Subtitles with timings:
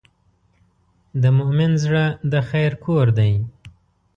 [1.21, 3.31] د مؤمن زړه د خیر کور دی.